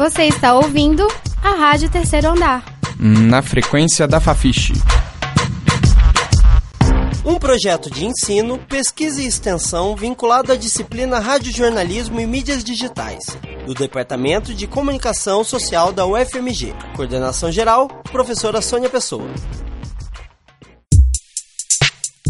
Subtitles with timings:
[0.00, 1.06] Você está ouvindo
[1.42, 2.64] a Rádio Terceiro Andar.
[2.98, 4.72] Na frequência da Fafiche.
[7.22, 13.22] Um projeto de ensino, pesquisa e extensão vinculado à disciplina Radiojornalismo e Mídias Digitais,
[13.66, 16.72] do Departamento de Comunicação Social da UFMG.
[16.96, 19.28] Coordenação geral, professora Sônia Pessoa.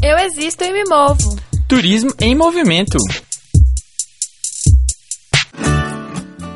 [0.02, 1.36] Eu existo e me movo.
[1.68, 2.98] Turismo em movimento.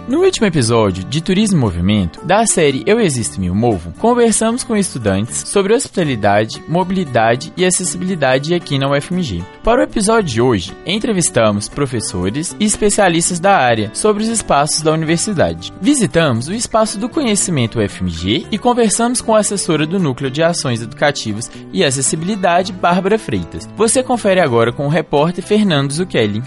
[0.06, 4.62] No último episódio de Turismo em Movimento, da série Eu Existo e Me Movo, conversamos
[4.62, 9.42] com estudantes sobre hospitalidade, mobilidade e acessibilidade aqui na UFMG.
[9.62, 14.92] Para o episódio de hoje, entrevistamos professores e especialistas da área sobre os espaços da
[14.92, 15.72] universidade.
[15.80, 20.82] Visitamos o Espaço do Conhecimento UFMG e conversamos com a assessora do Núcleo de Ações
[20.82, 23.66] Educativas e Acessibilidade, Bárbara Freitas.
[23.74, 26.42] Você confere agora com o repórter Fernando Zucchelli.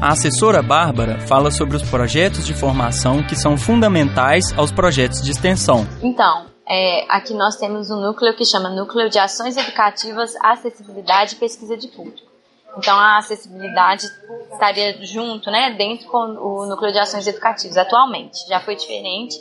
[0.00, 5.32] A assessora Bárbara fala sobre os projetos de formação que são fundamentais aos projetos de
[5.32, 5.84] extensão.
[6.00, 11.38] Então, é, aqui nós temos um núcleo que chama Núcleo de Ações Educativas, Acessibilidade e
[11.38, 12.28] Pesquisa de Público.
[12.76, 14.04] Então, a acessibilidade
[14.52, 18.46] estaria junto, né, dentro com o Núcleo de Ações Educativas, atualmente.
[18.48, 19.36] Já foi diferente,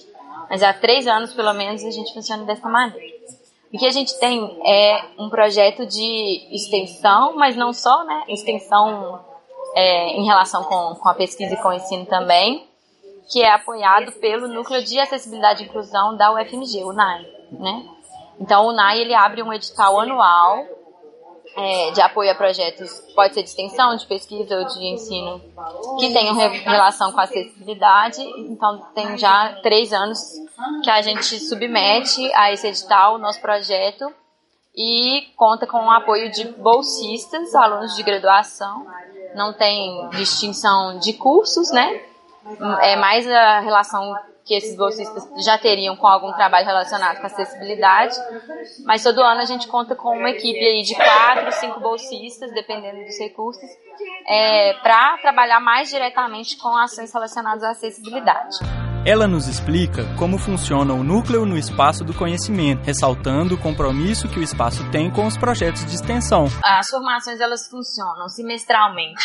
[0.50, 3.16] mas há três anos, pelo menos, a gente funciona dessa maneira.
[3.72, 9.27] O que a gente tem é um projeto de extensão, mas não só, né, extensão
[9.78, 12.68] é, em relação com, com a pesquisa e com o ensino também,
[13.32, 17.28] que é apoiado pelo Núcleo de Acessibilidade e Inclusão da UFMG, o NAI.
[17.52, 17.88] Né?
[18.40, 20.66] Então, o NAI ele abre um edital anual
[21.56, 25.40] é, de apoio a projetos, pode ser de extensão, de pesquisa ou de ensino,
[26.00, 28.24] que tenham relação com acessibilidade.
[28.50, 30.20] Então, tem já três anos
[30.84, 34.12] que a gente submete a esse edital o nosso projeto
[34.76, 38.88] e conta com o apoio de bolsistas, alunos de graduação,
[39.38, 42.02] não tem distinção de cursos, né?
[42.82, 44.16] É mais a relação
[44.48, 48.16] que esses bolsistas já teriam com algum trabalho relacionado com acessibilidade.
[48.86, 53.04] Mas todo ano a gente conta com uma equipe aí de quatro, cinco bolsistas, dependendo
[53.04, 53.70] dos recursos,
[54.26, 58.58] é, para trabalhar mais diretamente com ações relacionadas à acessibilidade.
[59.06, 64.40] Ela nos explica como funciona o núcleo no espaço do conhecimento, ressaltando o compromisso que
[64.40, 66.46] o espaço tem com os projetos de extensão.
[66.64, 69.24] As formações elas funcionam semestralmente.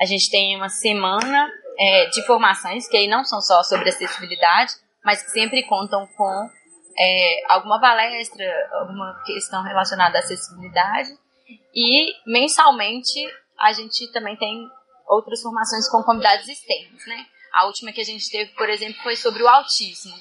[0.00, 1.48] A gente tem uma semana
[1.78, 4.72] é, de formações que aí não são só sobre acessibilidade,
[5.04, 6.48] mas que sempre contam com
[6.96, 8.44] é, alguma palestra,
[8.80, 11.10] alguma questão relacionada à acessibilidade.
[11.74, 13.20] E mensalmente
[13.58, 14.68] a gente também tem
[15.08, 17.26] outras formações com convidados externos, né?
[17.54, 20.12] A última que a gente teve, por exemplo, foi sobre o autismo,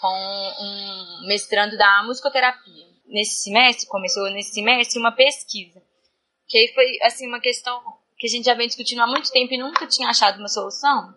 [0.00, 2.86] com um mestrando da musicoterapia.
[3.06, 5.82] Nesse semestre, começou nesse semestre, uma pesquisa.
[6.48, 7.82] Que aí foi, assim, uma questão
[8.18, 11.14] que a gente já vem discutindo há muito tempo e nunca tinha achado uma solução,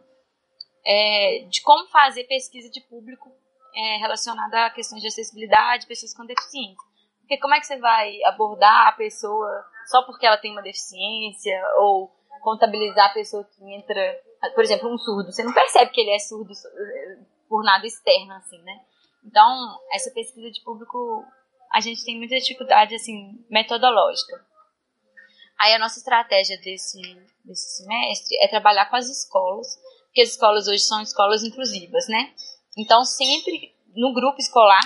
[0.85, 3.31] é, de como fazer pesquisa de público
[3.73, 6.75] é, relacionada a questões de acessibilidade, pessoas com deficiência.
[7.21, 9.49] Porque como é que você vai abordar a pessoa
[9.85, 12.11] só porque ela tem uma deficiência, ou
[12.41, 14.19] contabilizar a pessoa que entra
[14.53, 16.53] por exemplo, um surdo, você não percebe que ele é surdo
[17.47, 18.79] por nada externo, assim, né?
[19.25, 21.25] Então, essa pesquisa de público,
[21.71, 24.45] a gente tem muita dificuldade, assim, metodológica.
[25.59, 27.01] Aí a nossa estratégia desse,
[27.43, 29.67] desse semestre é trabalhar com as escolas,
[30.05, 32.33] porque as escolas hoje são escolas inclusivas, né?
[32.77, 34.83] Então, sempre no grupo escolar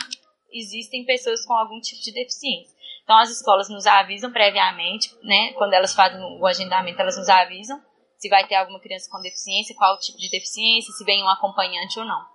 [0.52, 2.76] existem pessoas com algum tipo de deficiência.
[3.04, 5.54] Então, as escolas nos avisam previamente, né?
[5.54, 7.82] Quando elas fazem o agendamento, elas nos avisam
[8.24, 12.00] se vai ter alguma criança com deficiência, qual tipo de deficiência, se vem um acompanhante
[12.00, 12.26] ou não.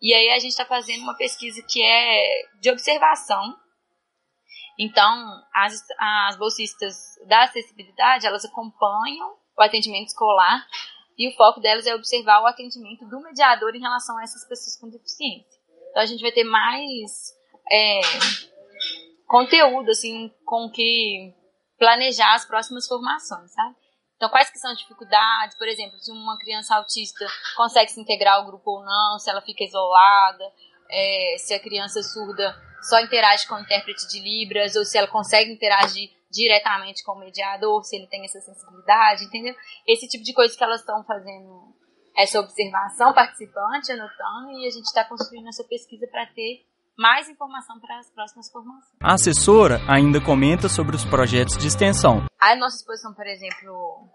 [0.00, 3.54] E aí a gente está fazendo uma pesquisa que é de observação.
[4.78, 6.96] Então, as, as bolsistas
[7.28, 10.66] da acessibilidade, elas acompanham o atendimento escolar
[11.18, 14.78] e o foco delas é observar o atendimento do mediador em relação a essas pessoas
[14.80, 15.60] com deficiência.
[15.90, 17.34] Então, a gente vai ter mais
[17.70, 18.00] é,
[19.26, 21.34] conteúdo, assim, com que
[21.78, 23.74] planejar as próximas formações, sabe?
[24.16, 25.58] Então, quais que são as dificuldades?
[25.58, 29.42] Por exemplo, se uma criança autista consegue se integrar ao grupo ou não, se ela
[29.42, 30.44] fica isolada,
[30.90, 35.08] é, se a criança surda só interage com o intérprete de Libras, ou se ela
[35.08, 39.54] consegue interagir diretamente com o mediador, se ele tem essa sensibilidade, entendeu?
[39.86, 41.74] Esse tipo de coisa que elas estão fazendo
[42.16, 46.64] essa observação participante, anotando, e a gente está construindo essa pesquisa para ter
[46.96, 48.96] mais informação para as próximas formações.
[49.02, 52.24] A assessora ainda comenta sobre os projetos de extensão.
[52.40, 54.08] A nossa exposição, por exemplo,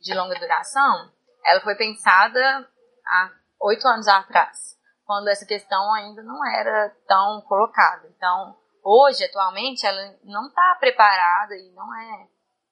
[0.00, 1.12] de longa duração,
[1.44, 2.68] ela foi pensada
[3.06, 3.30] há
[3.62, 8.08] oito anos atrás, quando essa questão ainda não era tão colocada.
[8.16, 12.26] Então, hoje, atualmente, ela não está preparada e não é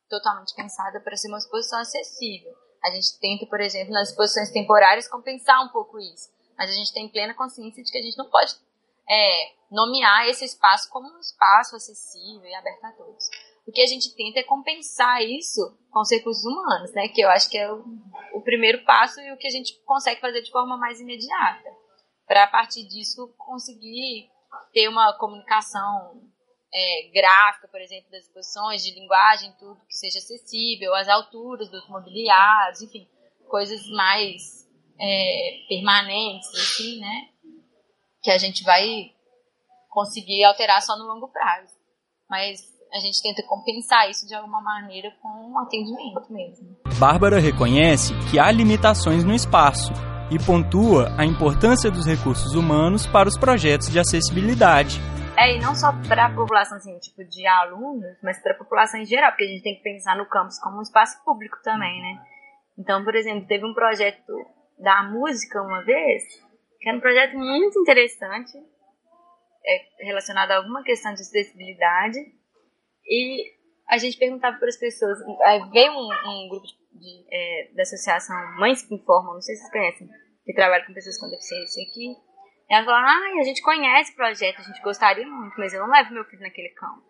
[0.08, 2.52] totalmente pensada para ser uma exposição acessível.
[2.84, 6.92] A gente tenta, por exemplo, nas exposições temporárias compensar um pouco isso mas a gente
[6.92, 8.54] tem plena consciência de que a gente não pode
[9.12, 13.28] é, nomear esse espaço como um espaço acessível e aberto a todos.
[13.66, 15.60] O que a gente tenta é compensar isso
[15.90, 17.08] com os recursos humanos, né?
[17.08, 17.84] Que eu acho que é o,
[18.34, 21.70] o primeiro passo e o que a gente consegue fazer de forma mais imediata.
[22.26, 24.30] Para a partir disso conseguir
[24.72, 26.22] ter uma comunicação
[26.74, 31.86] é, gráfica, por exemplo, das exposições, de linguagem, tudo que seja acessível, as alturas dos
[31.88, 33.06] mobiliários, enfim,
[33.48, 34.66] coisas mais
[34.98, 37.31] é, permanentes, assim, né?
[38.22, 39.10] Que a gente vai
[39.90, 41.72] conseguir alterar só no longo prazo.
[42.30, 42.60] Mas
[42.92, 46.76] a gente tenta compensar isso de alguma maneira com um atendimento mesmo.
[46.98, 49.92] Bárbara reconhece que há limitações no espaço
[50.30, 55.00] e pontua a importância dos recursos humanos para os projetos de acessibilidade.
[55.36, 59.00] É, e não só para a população assim, tipo de alunos, mas para a população
[59.00, 62.00] em geral, porque a gente tem que pensar no campus como um espaço público também,
[62.00, 62.22] né?
[62.78, 64.32] Então, por exemplo, teve um projeto
[64.78, 66.22] da música uma vez,
[66.82, 68.58] que era um projeto muito interessante,
[69.64, 72.18] é, relacionado a alguma questão de acessibilidade,
[73.06, 73.52] e
[73.88, 75.18] a gente perguntava para as pessoas,
[75.70, 79.72] veio um, um grupo de, é, da associação Mães que Informam, não sei se vocês
[79.72, 80.08] conhecem,
[80.44, 82.16] que trabalha com pessoas com deficiência aqui,
[82.68, 85.80] e ela falou, ah, a gente conhece o projeto, a gente gostaria muito, mas eu
[85.86, 87.02] não levo meu filho naquele campo.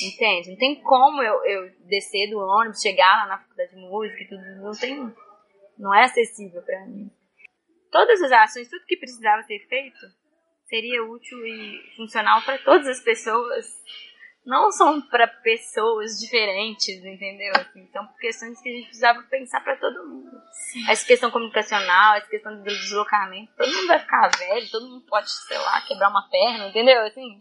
[0.00, 0.50] Entende?
[0.50, 4.28] Não tem como eu, eu descer do ônibus, chegar lá na faculdade de música e
[4.28, 5.14] tudo, não tem,
[5.78, 7.10] não é acessível para mim.
[7.92, 10.06] Todas as ações, tudo que precisava ser feito,
[10.64, 13.66] seria útil e funcional para todas as pessoas
[14.44, 17.52] não são para pessoas diferentes, entendeu?
[17.54, 20.30] Assim, então, questões que a gente precisava pensar para todo mundo.
[20.72, 20.90] Sim.
[20.90, 25.30] Essa questão comunicacional, essa questão do deslocamento, todo mundo vai ficar velho, todo mundo pode,
[25.30, 27.02] sei lá, quebrar uma perna, entendeu?
[27.02, 27.38] Assim.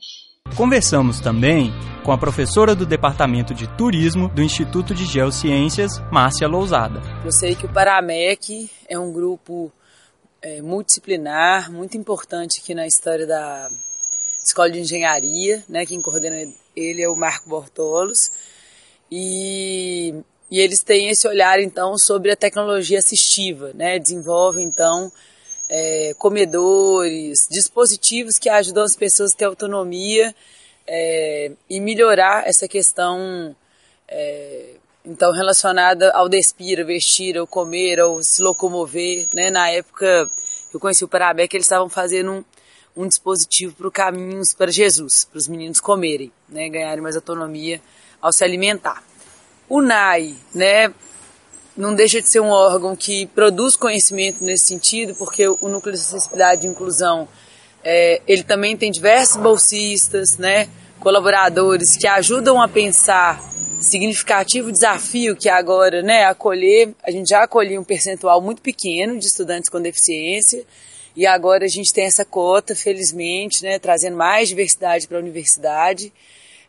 [0.56, 1.72] Conversamos também
[2.04, 7.00] com a professora do Departamento de Turismo do Instituto de Geociências, Márcia Lousada.
[7.24, 9.72] Eu sei que o Paramec é um grupo
[10.42, 13.70] é, multidisciplinar, muito importante aqui na história da
[14.44, 15.86] Escola de Engenharia, né?
[15.86, 18.32] Quem coordena ele é o Marco Bortolos.
[19.12, 20.16] E,
[20.50, 24.00] e eles têm esse olhar, então, sobre a tecnologia assistiva, né?
[24.00, 25.12] Desenvolve, então,
[25.70, 30.34] é, comedores, dispositivos que ajudam as pessoas a ter autonomia
[30.88, 33.56] é, e melhorar essa questão,
[34.08, 34.76] é,
[35.06, 39.50] então, relacionada ao despir, vestir, ao comer, ao se locomover, né?
[39.50, 40.30] Na época,
[40.74, 42.44] eu conheci o Parabec, eles estavam fazendo um
[42.96, 47.82] um dispositivo para caminhos para Jesus, para os meninos comerem, né, ganharem mais autonomia
[48.22, 49.04] ao se alimentar.
[49.70, 50.94] O NAI, né,
[51.76, 56.02] não deixa de ser um órgão que produz conhecimento nesse sentido, porque o Núcleo de
[56.02, 57.28] Acessibilidade e Inclusão,
[57.84, 60.68] é, ele também tem diversos bolsistas, né,
[61.00, 63.42] colaboradores que ajudam a pensar
[63.82, 69.26] significativo desafio que agora, né, acolher, a gente já acolheu um percentual muito pequeno de
[69.26, 70.66] estudantes com deficiência,
[71.16, 76.14] e agora a gente tem essa cota, felizmente, né, trazendo mais diversidade para a universidade.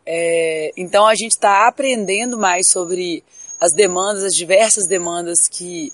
[0.05, 3.23] É, então a gente está aprendendo mais sobre
[3.61, 5.93] as demandas, as diversas demandas que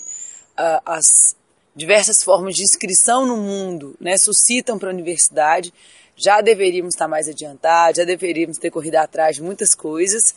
[0.58, 1.36] uh, as
[1.76, 5.72] diversas formas de inscrição no mundo né, suscitam para a universidade.
[6.16, 10.34] Já deveríamos estar mais adiantados, já deveríamos ter corrido atrás de muitas coisas.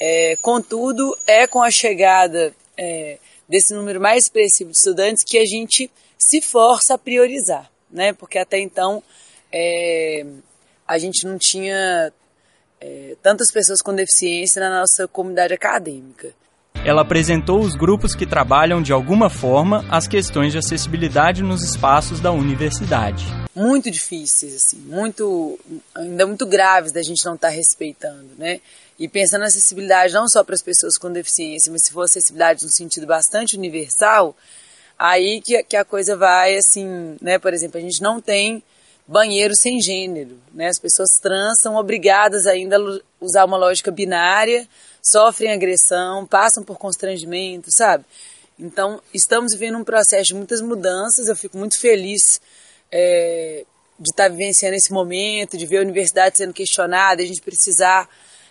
[0.00, 3.18] É, contudo, é com a chegada é,
[3.48, 8.12] desse número mais expressivo de estudantes que a gente se força a priorizar, né?
[8.12, 9.02] Porque até então
[9.52, 10.24] é,
[10.86, 12.12] a gente não tinha
[12.80, 16.34] é, tantas pessoas com deficiência na nossa comunidade acadêmica.
[16.84, 22.20] Ela apresentou os grupos que trabalham de alguma forma as questões de acessibilidade nos espaços
[22.20, 23.24] da universidade.
[23.54, 25.58] Muito difíceis, assim, muito,
[25.94, 28.60] ainda muito graves da gente não estar tá respeitando, né?
[28.98, 32.64] E pensando na acessibilidade não só para as pessoas com deficiência, mas se for acessibilidade
[32.64, 34.36] no sentido bastante universal,
[34.98, 37.38] aí que, que a coisa vai assim, né?
[37.38, 38.62] Por exemplo, a gente não tem
[39.06, 40.68] banheiro sem gênero, né?
[40.68, 44.66] As pessoas trans são obrigadas ainda a usar uma lógica binária,
[45.02, 48.04] sofrem agressão, passam por constrangimento, sabe?
[48.58, 52.40] Então, estamos vivendo um processo de muitas mudanças, eu fico muito feliz
[52.96, 53.64] é,
[53.98, 58.08] de estar vivenciando esse momento, de ver a universidade sendo questionada, a gente precisar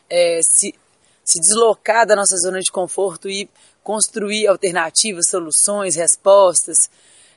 [0.09, 0.75] é, se,
[1.23, 3.49] se deslocar da nossa zona de conforto e
[3.81, 6.89] construir alternativas, soluções, respostas.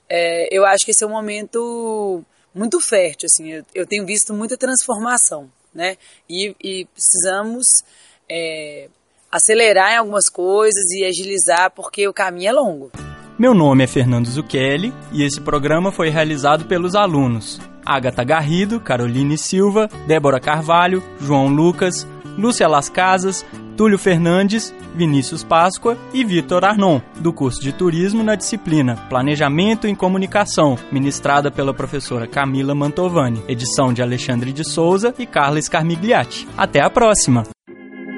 [0.09, 4.35] É, eu acho que esse é um momento muito fértil, assim, eu, eu tenho visto
[4.35, 5.97] muita transformação, né?
[6.29, 7.85] E, e precisamos
[8.29, 8.89] é,
[9.31, 13.16] acelerar em algumas coisas e agilizar porque o caminho é longo.
[13.39, 19.37] Meu nome é Fernando Zucchelli e esse programa foi realizado pelos alunos Agatha Garrido, Caroline
[19.37, 23.45] Silva, Débora Carvalho, João Lucas, Lúcia Las Casas,
[23.77, 29.95] Túlio Fernandes, Vinícius Páscoa e Vitor Arnon, do curso de Turismo na disciplina Planejamento em
[29.95, 36.49] Comunicação, ministrada pela professora Camila Mantovani, edição de Alexandre de Souza e Carla Scarmigliati.
[36.57, 37.56] Até a próxima!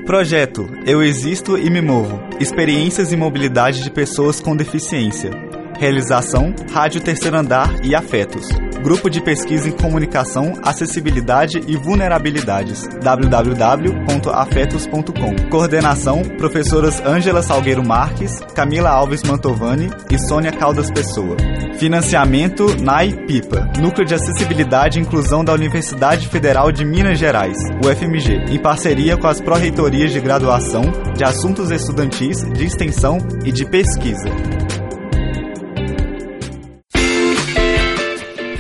[0.09, 5.31] Projeto Eu Existo e Me Movo Experiências e mobilidade de pessoas com deficiência.
[5.79, 8.49] Realização Rádio Terceiro Andar e Afetos.
[8.89, 12.89] Grupo de Pesquisa em Comunicação, Acessibilidade e Vulnerabilidades.
[13.03, 15.51] www.afetos.com.
[15.51, 21.37] Coordenação: Professoras Ângela Salgueiro Marques, Camila Alves Mantovani e Sônia Caldas Pessoa.
[21.79, 28.47] Financiamento NAI PIPA, Núcleo de Acessibilidade e Inclusão da Universidade Federal de Minas Gerais, UFMG,
[28.49, 30.81] em parceria com as pró-reitorias de graduação,
[31.15, 34.31] de assuntos estudantis, de extensão e de pesquisa.